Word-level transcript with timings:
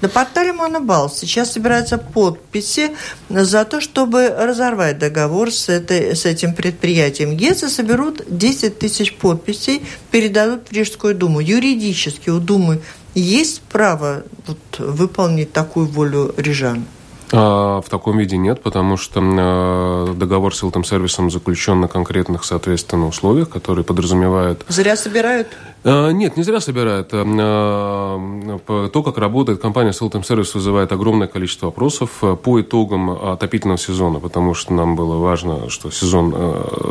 На 0.00 0.08
портале 0.08 0.52
Монобал 0.52 1.10
сейчас 1.10 1.52
собираются 1.52 1.98
подписи 1.98 2.96
за 3.28 3.64
то, 3.64 3.80
чтобы 3.80 4.28
разорвать 4.28 4.98
договор 4.98 5.50
с, 5.52 5.68
этой, 5.68 6.16
с 6.16 6.24
этим 6.24 6.54
предприятием. 6.54 7.32
Если 7.32 7.66
соберут 7.66 8.22
10 8.26 8.78
тысяч 8.78 9.14
подписей, 9.14 9.82
передадут 10.10 10.68
в 10.68 10.72
Рижскую 10.72 11.14
думу. 11.14 11.40
Юридически 11.40 12.30
у 12.30 12.40
Думы 12.40 12.80
есть 13.14 13.60
право 13.62 14.22
вот, 14.46 14.58
выполнить 14.78 15.52
такую 15.52 15.86
волю 15.86 16.34
рижан? 16.36 16.84
А, 17.32 17.80
в 17.80 17.88
таком 17.88 18.18
виде 18.18 18.36
нет, 18.36 18.62
потому 18.62 18.96
что 18.96 19.20
а, 19.22 20.14
договор 20.14 20.54
с 20.54 20.62
Илтом 20.62 20.84
сервисом 20.84 21.30
заключен 21.30 21.80
на 21.80 21.88
конкретных, 21.88 22.44
соответственно, 22.44 23.06
условиях, 23.06 23.50
которые 23.50 23.84
подразумевают... 23.84 24.64
Зря 24.68 24.96
собирают? 24.96 25.48
А, 25.84 26.10
нет, 26.10 26.36
не 26.36 26.42
зря 26.42 26.60
собирают. 26.60 27.08
То, 27.08 29.02
как 29.02 29.18
работает 29.18 29.60
компания 29.60 29.92
Селтем 29.92 30.24
Сервис, 30.24 30.54
вызывает 30.54 30.92
огромное 30.92 31.26
количество 31.26 31.66
вопросов 31.66 32.22
по 32.42 32.60
итогам 32.60 33.10
отопительного 33.10 33.78
сезона, 33.78 34.20
потому 34.20 34.54
что 34.54 34.72
нам 34.72 34.96
было 34.96 35.16
важно, 35.16 35.68
что 35.70 35.90
сезон 35.90 36.34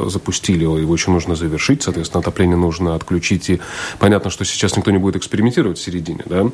запустили, 0.10 0.64
его 0.64 0.94
еще 0.94 1.12
нужно 1.12 1.36
завершить, 1.36 1.84
соответственно, 1.84 2.22
отопление 2.22 2.58
нужно 2.58 2.96
отключить. 2.96 3.50
И 3.50 3.60
понятно, 4.00 4.30
что 4.30 4.46
сейчас 4.46 4.76
никто 4.78 4.92
не 4.92 4.98
будет 4.98 5.16
экспериментировать 5.16 5.78
в 5.78 5.82
середине, 5.82 6.24
да, 6.26 6.50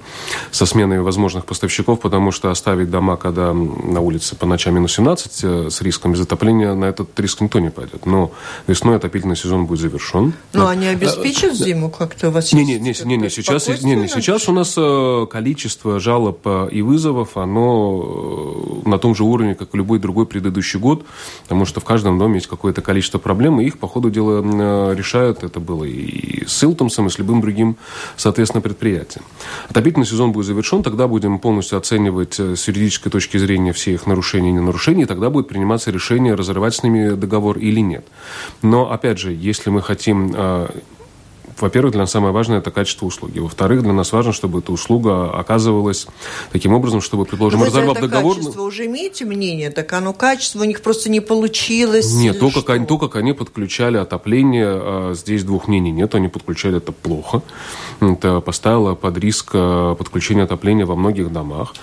со 0.51 0.65
сменой 0.65 1.01
возможных 1.01 1.45
поставщиков, 1.45 1.99
потому 1.99 2.31
что 2.31 2.51
оставить 2.51 2.89
дома, 2.89 3.17
когда 3.17 3.53
на 3.53 4.01
улице 4.01 4.35
по 4.35 4.45
ночам 4.45 4.75
минус 4.75 4.93
17 4.93 5.43
э, 5.43 5.69
с 5.69 5.81
риском 5.81 6.15
затопления, 6.15 6.73
на 6.73 6.85
этот 6.85 7.17
риск 7.19 7.41
никто 7.41 7.59
не 7.59 7.69
пойдет. 7.69 8.05
Но 8.05 8.31
весной 8.67 8.97
отопительный 8.97 9.35
сезон 9.35 9.65
будет 9.65 9.79
завершен. 9.79 10.33
Но 10.53 10.65
да. 10.65 10.69
они 10.71 10.87
обеспечат 10.87 11.53
зиму 11.55 11.89
как-то 11.89 12.24
у 12.27 12.31
вас? 12.31 12.53
Не, 12.53 12.63
не, 12.63 12.79
не, 12.79 12.93
не, 13.03 13.17
не, 13.17 13.29
сейчас, 13.29 13.67
не, 13.81 13.95
не, 13.95 14.07
сейчас 14.07 14.47
у 14.47 14.51
нас 14.51 14.75
э, 14.77 15.25
количество 15.29 15.99
жалоб 15.99 16.45
и 16.71 16.81
вызовов, 16.81 17.37
оно 17.37 18.81
на 18.85 18.99
том 18.99 19.15
же 19.15 19.23
уровне, 19.23 19.55
как 19.55 19.73
и 19.73 19.77
любой 19.77 19.99
другой 19.99 20.25
предыдущий 20.25 20.79
год, 20.79 21.05
потому 21.43 21.65
что 21.65 21.79
в 21.79 21.83
каждом 21.83 22.19
доме 22.19 22.35
есть 22.35 22.47
какое-то 22.47 22.81
количество 22.81 23.17
проблем, 23.17 23.59
и 23.59 23.65
их 23.65 23.79
по 23.79 23.87
ходу 23.87 24.09
дела 24.09 24.93
решают. 24.93 25.43
Это 25.43 25.59
было 25.59 25.83
и 25.83 26.45
с 26.45 26.63
Илтомсом, 26.63 27.07
и 27.07 27.09
с 27.09 27.17
любым 27.17 27.41
другим, 27.41 27.75
соответственно, 28.17 28.61
предприятием. 28.61 29.23
Отопительный 29.69 30.05
сезон 30.05 30.31
будет 30.31 30.45
завершен, 30.45 30.83
тогда 30.83 31.07
будем 31.07 31.39
полностью 31.39 31.77
оценивать 31.77 32.39
с 32.39 32.67
юридической 32.67 33.09
точки 33.09 33.37
зрения 33.37 33.73
всех 33.73 33.95
их 33.95 34.07
нарушений 34.07 34.49
и 34.49 34.53
ненарушений, 34.53 35.05
тогда 35.05 35.29
будет 35.29 35.47
приниматься 35.47 35.91
решение, 35.91 36.35
разрывать 36.35 36.75
с 36.75 36.83
ними 36.83 37.15
договор 37.15 37.57
или 37.57 37.79
нет. 37.79 38.05
Но, 38.61 38.91
опять 38.91 39.19
же, 39.19 39.33
если 39.33 39.69
мы 39.69 39.81
хотим 39.81 40.35
во-первых, 41.59 41.93
для 41.93 42.01
нас 42.01 42.11
самое 42.11 42.33
важное– 42.33 42.57
это 42.59 42.71
качество 42.71 43.05
услуги. 43.05 43.39
Во-вторых, 43.39 43.81
для 43.83 43.93
нас 43.93 44.11
важно, 44.11 44.33
чтобы 44.33 44.59
эта 44.59 44.71
услуга 44.71 45.29
оказывалась 45.31 46.07
таким 46.51 46.73
образом, 46.73 47.01
чтобы, 47.01 47.25
предположим, 47.25 47.59
Вы 47.59 47.67
разорвав 47.67 47.99
договор... 47.99 48.35
качество 48.35 48.61
уже 48.61 48.85
имеете 48.85 49.25
мнение? 49.25 49.69
Так 49.69 49.91
оно 49.93 50.13
качество 50.13 50.61
у 50.61 50.65
них 50.65 50.81
просто 50.81 51.09
не 51.09 51.21
получилось? 51.21 52.13
Нет, 52.13 52.39
то 52.39 52.51
как, 52.51 52.69
они, 52.71 52.85
то, 52.85 52.97
как 52.97 53.15
они 53.15 53.33
подключали 53.33 53.97
отопление, 53.97 54.67
а, 54.67 55.13
здесь 55.13 55.43
двух 55.43 55.67
мнений 55.67 55.91
нет. 55.91 56.13
Они 56.15 56.27
подключали 56.27 56.77
это 56.77 56.91
плохо. 56.91 57.41
Это 58.01 58.41
поставило 58.41 58.95
под 58.95 59.17
риск 59.17 59.51
а, 59.53 59.95
подключения 59.95 60.43
отопления 60.43 60.85
во 60.85 60.95
многих 60.95 61.31
домах. 61.31 61.73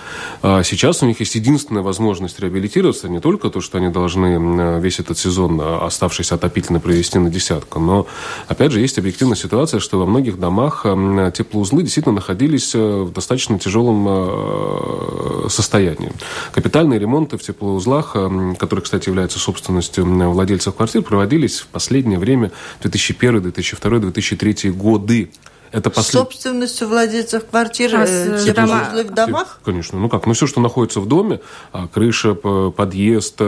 А 0.41 0.63
сейчас 0.63 1.01
у 1.01 1.05
них 1.07 1.19
есть 1.19 1.35
единственная 1.35 1.81
возможность 1.81 2.39
реабилитироваться. 2.39 3.09
Не 3.09 3.19
только 3.19 3.49
то, 3.49 3.61
что 3.61 3.79
они 3.79 3.89
должны 3.89 4.79
весь 4.79 4.99
этот 4.99 5.17
сезон 5.17 5.59
оставшийся 5.59 6.35
отопительно 6.35 6.79
провести 6.79 7.17
на 7.19 7.29
десятку, 7.29 7.79
но, 7.79 8.05
опять 8.47 8.71
же, 8.71 8.79
есть 8.79 8.97
объективная 8.97 9.35
ситуация, 9.35 9.62
ситуация, 9.65 9.79
что 9.79 9.99
во 9.99 10.05
многих 10.05 10.39
домах 10.39 10.85
эм, 10.85 11.31
теплоузлы 11.31 11.83
действительно 11.83 12.15
находились 12.15 12.75
э, 12.75 12.79
в 12.79 13.13
достаточно 13.13 13.57
тяжелом 13.57 14.05
э, 14.09 15.49
состоянии. 15.49 16.11
Капитальные 16.51 16.99
ремонты 16.99 17.37
в 17.37 17.41
теплоузлах, 17.41 18.15
эм, 18.15 18.55
которые, 18.55 18.83
кстати, 18.83 19.07
являются 19.07 19.39
собственностью 19.39 20.05
владельцев 20.31 20.75
квартир, 20.75 21.01
проводились 21.01 21.61
в 21.61 21.67
последнее 21.67 22.19
время 22.19 22.51
2001, 22.81 23.41
2002, 23.41 23.99
2003 23.99 24.71
годы. 24.71 25.31
Это 25.71 25.89
послед... 25.89 26.23
Собственностью 26.23 26.89
владельцев 26.89 27.45
квартир, 27.49 27.95
а 27.95 28.05
э, 28.05 28.53
дома... 28.53 28.91
в 28.93 29.13
домах? 29.13 29.59
Конечно. 29.63 29.97
Ну 29.97 30.09
как? 30.09 30.25
Ну 30.25 30.33
все, 30.33 30.45
что 30.45 30.59
находится 30.59 30.99
в 30.99 31.07
доме, 31.07 31.39
а, 31.71 31.87
крыша, 31.87 32.35
подъезд, 32.35 33.39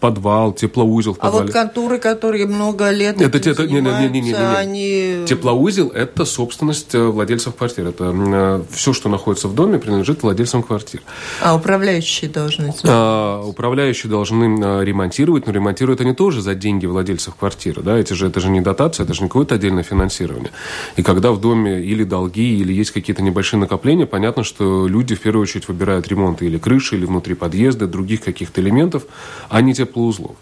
подвал, 0.00 0.52
теплоузел 0.52 1.14
в 1.14 1.18
подвале. 1.18 1.44
А 1.44 1.46
вот 1.46 1.52
контуры, 1.52 1.98
которые 1.98 2.46
много 2.46 2.90
лет 2.90 3.20
это, 3.20 3.38
это, 3.38 3.66
не, 3.66 3.80
не, 3.80 3.80
не, 3.80 4.08
не, 4.08 4.20
не, 4.20 4.34
они... 4.34 5.24
Теплоузел– 5.26 5.88
это 5.94 6.24
собственность 6.24 6.94
э, 6.94 7.02
владельцев 7.02 7.54
квартир. 7.54 7.86
Это 7.88 8.12
э, 8.14 8.62
все, 8.70 8.92
что 8.92 9.08
находится 9.08 9.48
в 9.48 9.54
доме, 9.54 9.78
принадлежит 9.78 10.22
владельцам 10.22 10.62
квартир. 10.62 11.00
А 11.40 11.54
управляющие 11.54 12.30
должны? 12.30 12.74
А, 12.84 13.42
управляющие 13.42 14.10
должны 14.10 14.60
э, 14.62 14.84
ремонтировать, 14.84 15.46
но 15.46 15.52
ремонтируют 15.52 16.00
они 16.02 16.12
тоже 16.12 16.42
за 16.42 16.54
деньги 16.54 16.84
владельцев 16.84 17.34
квартиры. 17.34 17.82
Да? 17.82 17.96
Эти 17.96 18.12
же, 18.12 18.26
это 18.26 18.40
же 18.40 18.50
не 18.50 18.60
дотация, 18.60 19.04
это 19.04 19.14
же 19.14 19.22
не 19.22 19.28
какое-то 19.28 19.54
отдельное 19.54 19.82
финансирование. 19.82 20.50
И 20.96 21.02
когда 21.02 21.32
в 21.32 21.40
доме 21.40 21.80
или 21.82 22.04
долги, 22.04 22.58
или 22.60 22.72
есть 22.72 22.90
какие-то 22.90 23.22
небольшие 23.22 23.58
накопления, 23.58 24.06
понятно, 24.06 24.44
что 24.44 24.86
люди 24.86 25.14
в 25.14 25.20
первую 25.20 25.44
очередь 25.44 25.68
выбирают 25.68 26.06
ремонт 26.08 26.42
или 26.42 26.58
крыши, 26.58 26.96
или 26.96 27.06
внутри 27.06 27.34
подъезда, 27.34 27.86
других 27.86 28.20
каких-то 28.20 28.60
элементов, 28.60 29.04
а 29.48 29.62
не 29.62 29.72
теплоузел 29.72 29.85
теплоузлов. 29.86 30.36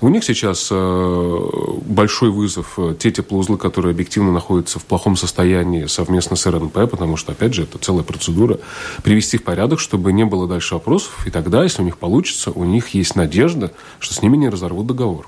У 0.00 0.08
них 0.08 0.24
сейчас 0.24 0.68
э, 0.70 1.38
большой 1.86 2.30
вызов 2.30 2.74
э, 2.78 2.94
те 2.98 3.10
теплоузлы, 3.10 3.58
которые 3.58 3.92
объективно 3.92 4.32
находятся 4.32 4.78
в 4.78 4.84
плохом 4.84 5.16
состоянии 5.16 5.86
совместно 5.86 6.36
с 6.36 6.46
РНП, 6.46 6.90
потому 6.90 7.16
что, 7.16 7.32
опять 7.32 7.54
же, 7.54 7.64
это 7.64 7.78
целая 7.78 8.02
процедура, 8.02 8.58
привести 9.02 9.38
в 9.38 9.44
порядок, 9.44 9.80
чтобы 9.80 10.12
не 10.12 10.24
было 10.24 10.46
дальше 10.46 10.74
вопросов, 10.74 11.26
и 11.26 11.30
тогда, 11.30 11.62
если 11.62 11.82
у 11.82 11.84
них 11.84 11.98
получится, 11.98 12.50
у 12.50 12.64
них 12.64 12.90
есть 12.90 13.16
надежда, 13.16 13.72
что 13.98 14.14
с 14.14 14.22
ними 14.22 14.36
не 14.36 14.48
разорвут 14.48 14.86
договор. 14.86 15.26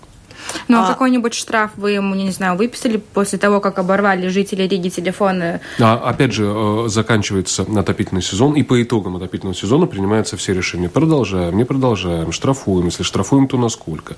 Ну, 0.68 0.78
а, 0.78 0.84
а 0.84 0.88
какой-нибудь 0.88 1.34
штраф 1.34 1.72
вы 1.76 1.92
ему, 1.92 2.14
не 2.14 2.30
знаю, 2.30 2.56
выписали 2.56 2.96
после 2.96 3.38
того, 3.38 3.60
как 3.60 3.78
оборвали 3.78 4.28
жители 4.28 4.62
Риги 4.62 4.88
телефоны? 4.88 5.60
А, 5.80 5.96
опять 5.96 6.32
же, 6.32 6.44
э, 6.46 6.88
заканчивается 6.88 7.66
отопительный 7.76 8.22
сезон, 8.22 8.54
и 8.54 8.62
по 8.62 8.80
итогам 8.82 9.16
отопительного 9.16 9.54
сезона 9.54 9.86
принимаются 9.86 10.36
все 10.36 10.54
решения. 10.54 10.88
Продолжаем, 10.88 11.56
не 11.56 11.64
продолжаем, 11.64 12.32
штрафуем, 12.32 12.86
если 12.86 13.02
штрафуем, 13.02 13.48
то 13.48 13.56
насколько. 13.56 14.16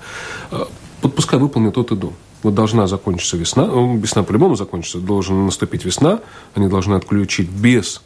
Э, 0.51 0.65
вот 1.01 1.15
пускай 1.15 1.39
выполнит 1.39 1.73
тот 1.73 1.91
и 1.91 1.95
дом. 1.95 2.13
Вот 2.43 2.55
должна 2.55 2.87
закончиться 2.87 3.37
весна, 3.37 3.67
э, 3.71 3.97
весна 3.97 4.23
по-любому 4.23 4.55
закончится, 4.55 4.99
должен 4.99 5.45
наступить 5.45 5.85
весна, 5.85 6.19
они 6.55 6.67
должны 6.67 6.95
отключить 6.95 7.49
без 7.49 8.01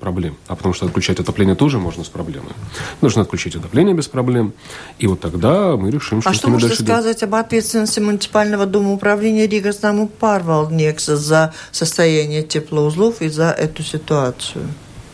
проблем. 0.00 0.36
А 0.46 0.56
потому 0.56 0.74
что 0.74 0.86
отключать 0.86 1.20
отопление 1.20 1.54
тоже 1.54 1.78
можно 1.78 2.04
с 2.04 2.08
проблемой. 2.08 2.52
Нужно 3.00 3.22
отключить 3.22 3.56
отопление 3.56 3.94
без 3.94 4.08
проблем. 4.08 4.52
И 4.98 5.06
вот 5.06 5.20
тогда 5.20 5.76
мы 5.76 5.90
решим, 5.90 6.20
что 6.20 6.30
А 6.30 6.34
что 6.34 6.50
можно 6.50 6.68
сказать 6.68 7.22
об 7.22 7.34
ответственности 7.34 8.00
муниципального 8.00 8.66
дома 8.66 8.92
управления 8.92 9.46
Рига 9.46 9.72
Снаму 9.72 10.08
Парвалднекса 10.08 11.16
за 11.16 11.52
состояние 11.72 12.42
теплоузлов 12.42 13.22
и 13.22 13.28
за 13.28 13.50
эту 13.50 13.82
ситуацию? 13.82 14.68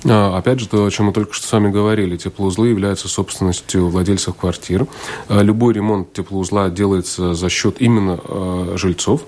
А, 0.06 0.36
опять 0.36 0.60
же, 0.60 0.68
то, 0.68 0.84
о 0.84 0.90
чем 0.90 1.06
мы 1.06 1.12
только 1.12 1.32
что 1.32 1.46
с 1.46 1.52
вами 1.52 1.70
говорили, 1.70 2.16
теплоузлы 2.16 2.68
являются 2.68 3.08
собственностью 3.08 3.88
владельцев 3.88 4.34
квартир. 4.36 4.86
А, 5.28 5.40
любой 5.42 5.74
ремонт 5.74 6.12
теплоузла 6.12 6.68
делается 6.68 7.34
за 7.34 7.48
счет 7.48 7.76
именно 7.80 8.20
э, 8.22 8.74
жильцов. 8.76 9.22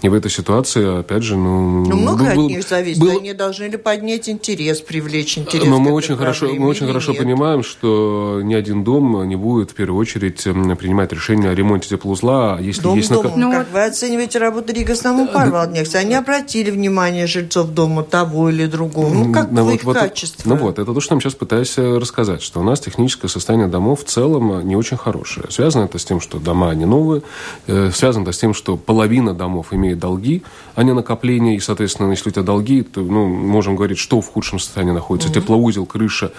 И 0.00 0.08
в 0.08 0.14
этой 0.14 0.30
ситуации, 0.30 1.00
опять 1.00 1.22
же, 1.22 1.36
ну... 1.36 1.84
Ну, 1.84 1.96
много 1.96 2.24
был, 2.34 2.46
от 2.46 2.50
них 2.50 2.62
зависит. 2.66 3.00
Был... 3.00 3.18
Они 3.18 3.32
должны 3.34 3.64
ли 3.64 3.76
поднять 3.76 4.28
интерес, 4.28 4.80
привлечь 4.80 5.38
интерес 5.38 5.66
Но 5.66 5.78
мы 5.78 5.92
очень 5.92 6.16
хорошо, 6.16 6.48
мы 6.48 6.66
очень 6.66 6.86
хорошо 6.86 7.14
понимаем, 7.14 7.62
что 7.62 8.40
ни 8.42 8.54
один 8.54 8.84
дом 8.84 9.26
не 9.28 9.36
будет 9.36 9.70
в 9.70 9.74
первую 9.74 10.00
очередь 10.00 10.42
принимать 10.42 11.12
решение 11.12 11.50
о 11.50 11.54
ремонте 11.54 11.88
теплоузла, 11.90 12.58
если 12.60 12.82
дом 12.82 12.96
есть... 12.96 13.10
Дом, 13.10 13.32
ну, 13.36 13.52
как 13.52 13.70
вы 13.72 13.84
оцениваете 13.84 14.38
работу 14.38 14.72
Рига 14.72 14.94
Снаму 14.96 15.28
Парвалднекса? 15.28 15.98
Они 15.98 16.14
обратили 16.14 16.70
внимание 16.70 17.26
жильцов 17.26 17.70
дома 17.70 18.02
того 18.02 18.50
или 18.50 18.66
другого. 18.66 19.12
Ну, 19.12 19.32
как 19.32 19.50
ну, 19.50 19.64
вот, 19.64 19.82
вот, 19.84 20.14
качество. 20.22 20.48
Ну 20.48 20.56
вот, 20.56 20.78
это 20.78 20.92
то, 20.92 21.00
что 21.00 21.14
я 21.14 21.20
сейчас 21.20 21.34
пытаюсь 21.34 21.76
э, 21.76 21.98
рассказать, 21.98 22.42
что 22.42 22.60
у 22.60 22.62
нас 22.62 22.80
техническое 22.80 23.28
состояние 23.28 23.68
домов 23.68 24.04
в 24.04 24.04
целом 24.04 24.52
э, 24.52 24.62
не 24.62 24.76
очень 24.76 24.96
хорошее. 24.96 25.46
Связано 25.50 25.84
это 25.84 25.98
с 25.98 26.04
тем, 26.04 26.20
что 26.20 26.38
дома 26.38 26.74
не 26.74 26.84
новые, 26.84 27.22
э, 27.66 27.90
связано 27.92 28.22
это 28.22 28.32
с 28.32 28.38
тем, 28.38 28.54
что 28.54 28.76
половина 28.76 29.34
домов 29.34 29.72
имеет 29.72 29.98
долги, 29.98 30.42
а 30.74 30.82
не 30.82 30.92
накопления, 30.92 31.56
и, 31.56 31.60
соответственно, 31.60 32.10
если 32.10 32.28
у 32.28 32.32
тебя 32.32 32.42
долги, 32.42 32.82
то, 32.82 33.00
ну, 33.00 33.26
можем 33.26 33.76
говорить, 33.76 33.98
что 33.98 34.20
в 34.20 34.28
худшем 34.28 34.58
состоянии 34.58 34.92
находится, 34.92 35.28
mm-hmm. 35.28 35.34
теплоузел, 35.34 35.86
крыша 35.86 36.32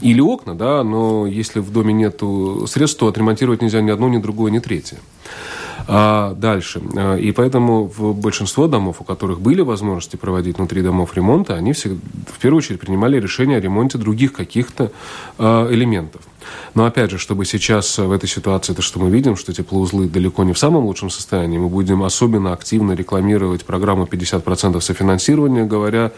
или 0.00 0.20
окна, 0.20 0.54
да, 0.54 0.82
но 0.84 1.26
если 1.26 1.60
в 1.60 1.70
доме 1.70 1.92
нет 1.92 2.20
средств, 2.68 2.98
то 2.98 3.08
отремонтировать 3.08 3.62
нельзя 3.62 3.80
ни 3.80 3.90
одно, 3.90 4.08
ни 4.08 4.18
другое, 4.18 4.50
ни 4.50 4.58
третье. 4.58 4.98
А 5.86 6.34
дальше. 6.34 6.80
Э, 6.96 7.18
и 7.18 7.32
поэтому 7.32 7.84
в 7.86 8.14
большинство 8.14 8.66
домов, 8.66 8.96
у 9.00 9.04
которых 9.04 9.40
были 9.40 9.60
возможности 9.60 10.16
проводить 10.16 10.56
внутри 10.56 10.82
домов 10.82 11.14
ремонта, 11.14 11.54
они 11.54 11.72
все, 11.72 11.90
в 11.90 12.38
первую 12.40 12.58
очередь 12.58 12.80
принимали 12.80 13.20
решение 13.20 13.58
о 13.58 13.60
ремонте 13.60 13.98
других 13.98 14.32
каких-то 14.32 14.90
э, 15.38 15.68
элементов. 15.70 16.22
Но 16.74 16.84
опять 16.84 17.10
же, 17.10 17.18
чтобы 17.18 17.44
сейчас 17.44 17.98
в 17.98 18.12
этой 18.12 18.28
ситуации, 18.28 18.74
то, 18.74 18.82
что 18.82 18.98
мы 18.98 19.10
видим, 19.10 19.36
что 19.36 19.52
теплоузлы 19.52 20.08
далеко 20.08 20.44
не 20.44 20.52
в 20.52 20.58
самом 20.58 20.84
лучшем 20.84 21.10
состоянии, 21.10 21.58
мы 21.58 21.68
будем 21.68 22.02
особенно 22.02 22.52
активно 22.52 22.92
рекламировать 22.92 23.64
программу 23.64 24.04
50% 24.04 24.80
софинансирования, 24.80 25.64
говоря 25.64 26.12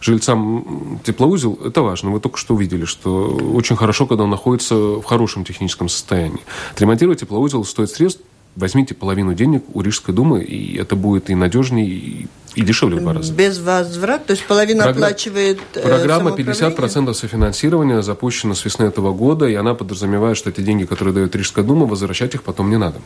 жильцам 0.00 1.00
теплоузел, 1.04 1.58
это 1.64 1.82
важно. 1.82 2.10
Вы 2.10 2.20
только 2.20 2.36
что 2.38 2.54
увидели, 2.54 2.84
что 2.84 3.26
очень 3.54 3.76
хорошо, 3.76 4.06
когда 4.06 4.24
он 4.24 4.30
находится 4.30 4.74
в 4.74 5.02
хорошем 5.04 5.44
техническом 5.44 5.88
состоянии. 5.88 6.40
Отремонтировать 6.72 7.20
теплоузел 7.20 7.64
стоит 7.64 7.90
средств 7.90 8.22
возьмите 8.56 8.94
половину 8.94 9.34
денег 9.34 9.64
у 9.74 9.80
Рижской 9.80 10.14
думы, 10.14 10.42
и 10.42 10.76
это 10.76 10.96
будет 10.96 11.30
и 11.30 11.34
надежнее, 11.34 11.86
и 11.86 12.26
и 12.54 12.62
дешевле 12.62 12.96
в 12.96 13.00
два 13.00 13.14
раза. 13.14 13.32
Без 13.32 13.58
возврата? 13.58 14.26
То 14.26 14.32
есть 14.32 14.44
половина 14.46 14.84
Програ... 14.84 15.06
оплачивает 15.06 15.60
э, 15.74 15.80
Программа 15.80 16.30
50% 16.30 17.14
софинансирования 17.14 18.02
запущена 18.02 18.54
с 18.54 18.64
весны 18.64 18.84
этого 18.84 19.12
года, 19.12 19.46
и 19.46 19.54
она 19.54 19.74
подразумевает, 19.74 20.36
что 20.36 20.50
эти 20.50 20.60
деньги, 20.60 20.84
которые 20.84 21.14
дает 21.14 21.34
Рижская 21.34 21.64
дума, 21.64 21.86
возвращать 21.86 22.34
их 22.34 22.42
потом 22.42 22.70
не 22.70 22.76
надо. 22.76 23.00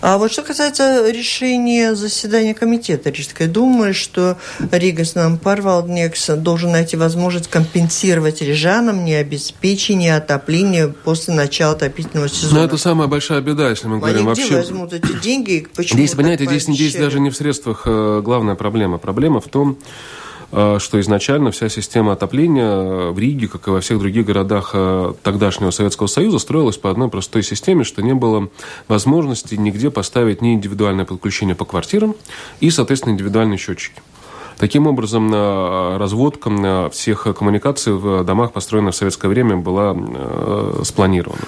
А 0.00 0.18
вот 0.18 0.32
что 0.32 0.42
касается 0.42 1.10
решения 1.10 1.94
заседания 1.94 2.54
комитета 2.54 3.10
Рижской 3.10 3.46
думы, 3.46 3.92
что 3.92 4.36
Ригас 4.72 5.14
нам 5.14 5.38
Парвалднекс 5.38 6.30
должен 6.38 6.72
найти 6.72 6.96
возможность 6.96 7.48
компенсировать 7.48 8.42
рижанам 8.42 9.04
необеспечение 9.04 10.16
отопления 10.16 10.88
после 10.88 11.34
начала 11.34 11.72
отопительного 11.72 12.28
сезона. 12.28 12.60
Но 12.60 12.64
это 12.64 12.76
самая 12.76 13.08
большая 13.08 13.40
беда, 13.40 13.70
если 13.70 13.86
мы 13.86 13.98
говорим 13.98 14.18
Они 14.18 14.26
вообще... 14.26 14.56
возьмут 14.56 14.92
эти 14.92 15.12
деньги? 15.22 15.66
Почему 15.74 15.98
здесь, 15.98 16.12
понимаете, 16.12 16.46
здесь, 16.46 16.64
здесь 16.64 16.94
даже 16.94 17.20
не 17.20 17.30
в 17.30 17.36
средствах 17.36 17.82
э, 17.86 18.20
главная 18.24 18.54
проблема 18.54 18.71
проблема? 18.72 18.96
Проблема 18.96 19.40
в 19.40 19.48
том, 19.48 19.76
э, 20.50 20.78
что 20.80 20.98
изначально 20.98 21.50
вся 21.50 21.68
система 21.68 22.12
отопления 22.12 23.10
в 23.10 23.18
Риге, 23.18 23.48
как 23.48 23.68
и 23.68 23.70
во 23.70 23.80
всех 23.80 23.98
других 23.98 24.24
городах 24.24 24.70
э, 24.72 25.12
тогдашнего 25.22 25.70
Советского 25.70 26.06
Союза, 26.06 26.38
строилась 26.38 26.78
по 26.78 26.90
одной 26.90 27.08
простой 27.08 27.42
системе, 27.42 27.84
что 27.84 28.02
не 28.02 28.14
было 28.14 28.48
возможности 28.88 29.56
нигде 29.56 29.90
поставить 29.90 30.40
ни 30.40 30.54
индивидуальное 30.54 31.04
подключение 31.04 31.54
по 31.54 31.66
квартирам 31.66 32.14
и, 32.60 32.70
соответственно, 32.70 33.12
индивидуальные 33.12 33.58
счетчики. 33.58 34.00
Таким 34.56 34.86
образом, 34.86 35.30
э, 35.34 35.96
разводка 35.98 36.88
всех 36.90 37.26
коммуникаций 37.36 37.92
в 37.92 38.24
домах, 38.24 38.52
построенных 38.52 38.94
в 38.94 38.96
советское 38.96 39.28
время, 39.28 39.58
была 39.58 39.94
спланирована. 40.82 41.42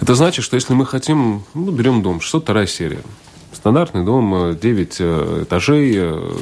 Это 0.00 0.16
значит, 0.16 0.44
что 0.44 0.56
если 0.56 0.74
мы 0.74 0.86
хотим, 0.86 1.44
ну, 1.54 1.70
берем 1.70 2.02
дом, 2.02 2.20
602 2.20 2.66
серия, 2.66 3.02
Стандартный 3.64 4.04
дом, 4.04 4.58
9 4.60 4.96
э, 5.00 5.04
э, 5.04 5.42
этажей, 5.44 5.94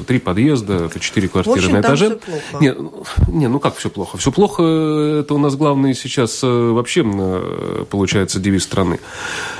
3 0.08 0.16
э, 0.16 0.20
подъезда, 0.20 0.90
4 0.98 1.28
квартиры 1.28 1.56
общем, 1.56 1.72
на 1.74 1.80
этаже. 1.80 2.06
Все 2.06 2.16
плохо. 2.19 2.64
Не, 2.64 3.38
не, 3.38 3.46
ну 3.46 3.60
как 3.60 3.76
все 3.76 3.90
плохо? 3.90 4.19
Все 4.19 4.32
плохо, 4.32 5.20
это 5.20 5.34
у 5.34 5.38
нас 5.38 5.54
главный 5.54 5.94
сейчас 5.94 6.42
вообще 6.42 7.04
получается 7.88 8.40
девиз 8.40 8.64
страны. 8.64 8.98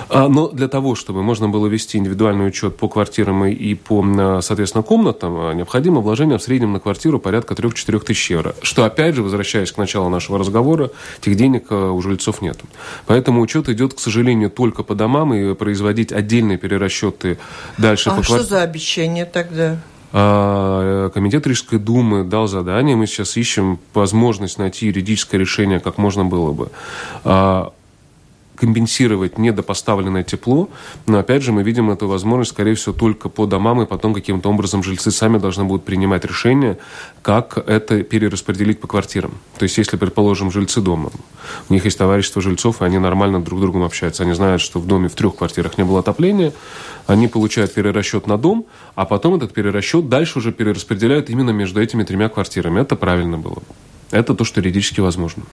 А, 0.09 0.27
но 0.27 0.49
для 0.49 0.67
того, 0.67 0.97
чтобы 0.97 1.23
можно 1.23 1.49
было 1.49 1.69
вести 1.69 1.99
индивидуальный 1.99 2.49
учет 2.49 2.77
по 2.77 2.89
квартирам 2.89 3.45
и 3.45 3.75
по, 3.77 4.41
соответственно, 4.43 4.83
комнатам, 4.83 5.57
необходимо 5.57 6.01
вложение 6.01 6.39
в 6.39 6.43
среднем 6.43 6.73
на 6.73 6.81
квартиру 6.81 7.21
порядка 7.21 7.55
3-4 7.55 8.01
тысяч 8.01 8.33
евро. 8.33 8.57
Что, 8.63 8.83
опять 8.85 9.15
же, 9.15 9.23
возвращаясь 9.23 9.71
к 9.71 9.79
началу 9.79 10.09
нашего 10.09 10.37
разговора, 10.37 10.91
этих 11.21 11.37
денег 11.37 11.71
у 11.71 12.03
жильцов 12.03 12.43
нет. 12.43 12.59
Поэтому 13.07 13.41
учет 13.41 13.69
идет, 13.69 13.95
к 13.95 14.01
сожалению, 14.01 14.51
только 14.51 14.83
по 14.83 14.97
домам, 14.97 15.33
и 15.33 15.55
производить 15.55 16.13
отдельные 16.13 16.59
перерасчеты 16.59 17.39
Дальше 17.79 18.11
а 18.11 18.15
по 18.15 18.23
что 18.23 18.43
за 18.43 18.63
обещание 18.63 19.25
тогда? 19.25 19.79
А, 20.13 21.11
комитет 21.11 21.47
Рижской 21.47 21.79
думы 21.79 22.25
дал 22.25 22.47
задание, 22.47 22.97
мы 22.97 23.07
сейчас 23.07 23.37
ищем 23.37 23.79
возможность 23.95 24.59
найти 24.59 24.87
юридическое 24.87 25.41
решение, 25.41 25.81
как 25.81 25.99
можно 25.99 26.25
было 26.25 26.53
бы. 26.53 26.71
Компенсировать 28.57 29.39
недопоставленное 29.39 30.23
тепло, 30.23 30.69
но 31.07 31.19
опять 31.19 31.43
же 31.43 31.53
мы 31.53 31.63
видим 31.63 31.91
эту 31.91 32.07
возможность, 32.07 32.53
скорее 32.53 32.75
всего, 32.75 32.95
только 32.95 33.29
по 33.29 33.47
домам, 33.47 33.83
и 33.83 33.87
потом 33.87 34.15
каким-то 34.15 34.51
образом 34.51 34.83
жильцы 34.83 35.11
сами 35.11 35.39
должны 35.39 35.65
будут 35.65 35.85
принимать 35.85 36.25
решение, 36.25 36.79
как 37.23 37.57
это 37.57 38.03
перераспределить 38.03 38.79
по 38.79 38.87
квартирам. 38.87 39.33
То 39.59 39.65
есть, 39.65 39.79
если, 39.79 39.97
предположим, 39.97 40.51
жильцы 40.51 40.81
дома, 40.81 41.11
у 41.69 41.73
них 41.73 41.85
есть 41.85 41.99
товарищество 41.99 42.43
жильцов, 42.43 42.83
и 42.83 42.85
они 42.85 42.99
нормально 42.99 43.43
друг 43.43 43.59
с 43.59 43.63
другом 43.63 43.83
общаются, 43.85 44.23
они 44.23 44.35
знают, 44.35 44.61
что 44.61 44.79
в 44.79 44.87
доме 44.87 45.09
в 45.09 45.15
трех 45.15 45.37
квартирах 45.37 45.79
не 45.79 45.85
было 45.85 46.01
отопления, 46.01 46.53
они 47.07 47.29
получают 47.29 47.75
перерасчет 47.75 48.27
на 48.27 48.37
дом, 48.37 48.67
а 48.95 49.07
потом 49.07 49.35
этот 49.35 49.53
перерасчет 49.53 50.09
дальше 50.09 50.39
уже 50.39 50.53
перераспределяют 50.53 51.31
именно 51.31 51.51
между 51.51 51.81
этими 51.81 52.05
тремя 52.05 52.29
квартирами. 52.29 52.81
Это 52.81 52.97
правильно 52.97 53.39
было 53.39 53.55
бы. 53.55 53.63
Это 54.11 54.35
то, 54.35 54.45
что 54.45 54.61
юридически 54.61 55.01
возможно. 55.01 55.43